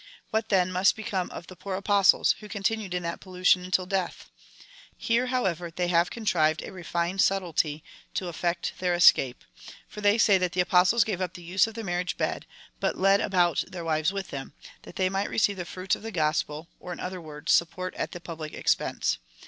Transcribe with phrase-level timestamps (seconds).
[0.31, 4.31] ''What then must become of the poor Apostles, who continued in that pollution until death?
[4.97, 7.83] Here, hoAvever, they have contrived a refined subtilty
[8.15, 9.43] to effect their escape;
[9.87, 12.47] for they say that the Apostles gave up the use of the mar riage bed,
[12.79, 16.09] but led about their wives with them, that they might receive the fruits of the
[16.11, 19.19] gospel, or, in other words, support at the public expense.